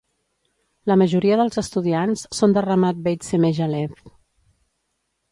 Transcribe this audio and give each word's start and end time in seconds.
La 0.91 0.95
majoria 1.01 1.35
dels 1.41 1.59
estudiants 1.61 2.23
són 2.37 2.55
de 2.55 2.63
Ramat 2.67 3.03
Beit 3.09 3.27
Shemesh 3.27 3.61
Alef. 3.67 4.01